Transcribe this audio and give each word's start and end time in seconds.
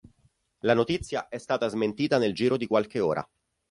La 0.63 0.73
notizia 0.73 1.27
è 1.27 1.37
stata 1.37 1.67
smentita 1.67 2.17
nel 2.17 2.33
giro 2.33 2.57
di 2.57 2.65
qualche 2.65 2.99
ora. 3.01 3.23